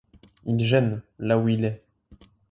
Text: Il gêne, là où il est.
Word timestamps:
Il 0.47 0.59
gêne, 0.63 1.03
là 1.19 1.37
où 1.37 1.47
il 1.47 1.63
est. 1.63 1.83